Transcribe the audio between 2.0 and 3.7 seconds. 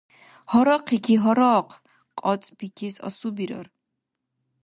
КьацӀбикес асубирар!